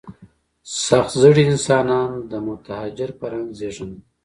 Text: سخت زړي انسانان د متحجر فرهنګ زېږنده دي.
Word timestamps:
سخت 0.85 1.11
زړي 1.23 1.43
انسانان 1.51 2.09
د 2.31 2.33
متحجر 2.47 3.09
فرهنګ 3.19 3.49
زېږنده 3.59 3.97
دي. 3.99 4.01